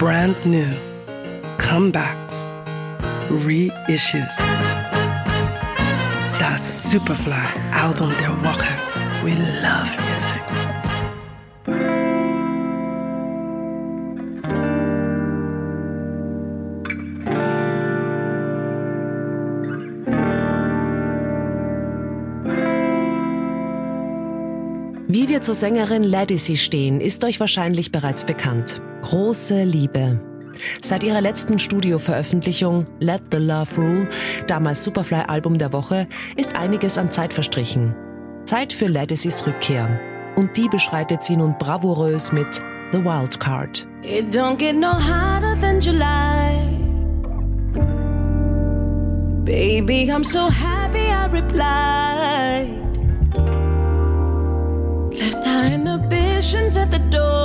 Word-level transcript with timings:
brand 0.00 0.34
new, 0.46 0.64
comebacks, 1.58 2.46
reissues. 3.28 4.38
Das 6.38 6.90
Superfly-Album 6.90 8.10
der 8.18 8.30
Woche. 8.42 8.72
We 9.22 9.32
love 9.60 9.92
music. 10.08 10.40
Wie 25.08 25.28
wir 25.28 25.42
zur 25.42 25.54
Sängerin 25.54 26.02
Ladissy 26.04 26.56
stehen, 26.56 27.02
ist 27.02 27.22
euch 27.22 27.38
wahrscheinlich 27.38 27.92
bereits 27.92 28.24
bekannt. 28.24 28.80
Große 29.02 29.64
Liebe. 29.64 30.20
Seit 30.82 31.04
ihrer 31.04 31.20
letzten 31.20 31.58
Studioveröffentlichung 31.58 32.86
Let 33.00 33.22
the 33.32 33.38
Love 33.38 33.76
Rule, 33.76 34.08
damals 34.46 34.84
Superfly-Album 34.84 35.58
der 35.58 35.72
Woche, 35.72 36.06
ist 36.36 36.56
einiges 36.56 36.98
an 36.98 37.10
Zeit 37.10 37.32
verstrichen. 37.32 37.94
Zeit 38.44 38.72
für 38.72 38.86
Ladissys 38.86 39.46
Rückkehr. 39.46 39.88
Und 40.36 40.56
die 40.56 40.68
beschreitet 40.68 41.22
sie 41.22 41.36
nun 41.36 41.56
bravourös 41.58 42.32
mit 42.32 42.62
The 42.92 43.02
Wild 43.04 43.38
Card. 43.40 43.86
It 44.02 44.34
don't 44.34 44.56
get 44.56 44.76
no 44.76 44.92
hotter 44.92 45.56
than 45.60 45.80
July. 45.80 46.56
Baby, 49.44 50.10
I'm 50.10 50.24
so 50.24 50.50
happy 50.50 51.08
I 51.10 51.26
replied. 51.26 52.80
Left 55.12 55.46
our 55.46 55.64
inhibitions 55.64 56.76
at 56.76 56.90
the 56.90 57.00
door. 57.10 57.39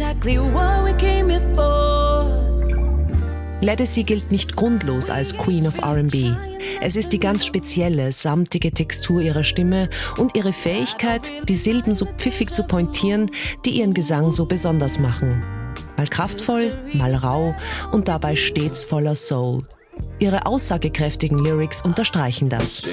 Exactly 0.00 0.38
what 0.38 0.82
we 0.82 0.94
came 0.94 1.28
here 1.28 1.42
for. 1.54 2.26
Ladissy 3.60 4.02
gilt 4.02 4.30
nicht 4.30 4.56
grundlos 4.56 5.10
als 5.10 5.36
Queen 5.36 5.66
of 5.66 5.74
RB. 5.84 6.34
Es 6.80 6.96
ist 6.96 7.12
die 7.12 7.18
ganz 7.18 7.44
spezielle, 7.44 8.10
samtige 8.10 8.72
Textur 8.72 9.20
ihrer 9.20 9.44
Stimme 9.44 9.90
und 10.16 10.34
ihre 10.34 10.54
Fähigkeit, 10.54 11.30
die 11.46 11.56
Silben 11.56 11.92
so 11.92 12.06
pfiffig 12.16 12.54
zu 12.54 12.62
pointieren, 12.62 13.30
die 13.66 13.72
ihren 13.72 13.92
Gesang 13.92 14.30
so 14.30 14.46
besonders 14.46 14.98
machen. 14.98 15.42
Mal 15.98 16.08
kraftvoll, 16.08 16.78
mal 16.94 17.14
rau 17.14 17.54
und 17.92 18.08
dabei 18.08 18.34
stets 18.36 18.86
voller 18.86 19.14
Soul. 19.14 19.64
Ihre 20.18 20.46
aussagekräftigen 20.46 21.38
Lyrics 21.38 21.82
unterstreichen 21.82 22.48
das. 22.48 22.84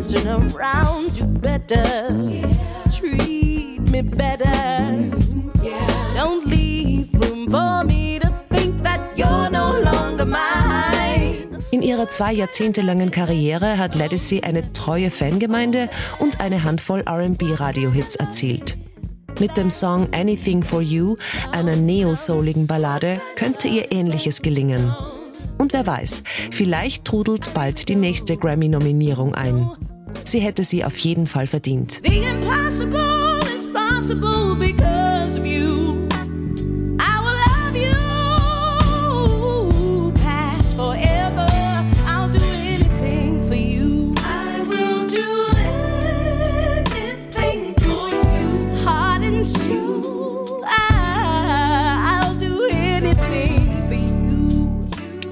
Messing 0.00 0.28
around. 0.28 1.18
You 1.18 1.26
better 1.26 2.08
treat 2.96 3.80
me 3.90 4.02
better. 4.02 4.46
Don't 6.14 6.46
leave 6.46 7.12
room 7.14 7.50
for 7.50 7.84
me 7.84 8.18
to 8.18 8.30
think 8.50 8.82
that 8.82 9.00
you're 9.14 9.50
no 9.50 9.78
longer 9.78 10.24
mine. 10.24 11.48
In 11.70 11.82
ihrer 11.82 12.08
zwei 12.08 12.32
Jahrzehnte 12.32 12.80
langen 12.80 13.10
Karriere 13.10 13.76
hat 13.76 13.94
Ladissy 13.94 14.40
eine 14.40 14.72
treue 14.72 15.10
Fangemeinde 15.10 15.90
und 16.18 16.40
eine 16.40 16.64
Handvoll 16.64 17.04
RB-Radio-Hits 17.06 18.16
erzielt. 18.16 18.78
Mit 19.38 19.56
dem 19.56 19.70
Song 19.70 20.08
Anything 20.12 20.62
for 20.62 20.80
You, 20.80 21.16
einer 21.52 21.76
neo-souligen 21.76 22.66
Ballade, 22.66 23.20
könnte 23.36 23.68
ihr 23.68 23.92
Ähnliches 23.92 24.42
gelingen. 24.42 24.92
Und 25.58 25.74
wer 25.74 25.86
weiß, 25.86 26.22
vielleicht 26.50 27.04
trudelt 27.04 27.52
bald 27.52 27.90
die 27.90 27.96
nächste 27.96 28.38
Grammy-Nominierung 28.38 29.34
ein. 29.34 29.70
Sie 30.30 30.38
hätte 30.38 30.62
sie 30.62 30.84
auf 30.84 30.96
jeden 30.98 31.26
Fall 31.26 31.48
verdient. 31.48 32.00
The 32.04 32.22
impossible 32.22 33.40
is 33.52 33.66
possible 33.66 34.54
because 34.54 35.36
of 35.36 35.44
you. 35.44 35.99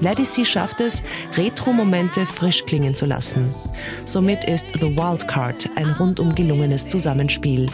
You. 0.01 0.09
Ladissy 0.09 0.45
schafft 0.45 0.81
es, 0.81 1.03
Retro-Momente 1.35 2.25
frisch 2.25 2.65
klingen 2.65 2.95
zu 2.95 3.05
lassen. 3.05 3.47
Somit 4.05 4.43
ist 4.45 4.65
The 4.73 4.95
Wild 4.95 5.27
Card 5.27 5.69
ein 5.75 5.91
rundum 5.91 6.33
gelungenes 6.35 6.87
Zusammenspiel. 6.87 7.67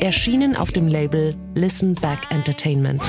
Erschienen 0.00 0.56
auf 0.56 0.70
dem 0.70 0.88
Label 0.88 1.34
Listen 1.54 1.94
Back 1.94 2.20
Entertainment. 2.30 3.02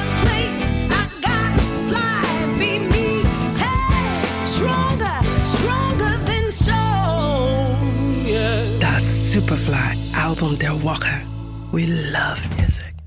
Das 8.80 9.34
Superfly-Album 9.34 10.58
der 10.58 10.82
Woche. 10.84 11.22
We 11.72 11.86
love 11.86 12.42
music. 12.58 12.99